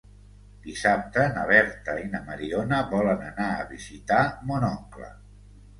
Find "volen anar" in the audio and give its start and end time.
2.97-3.49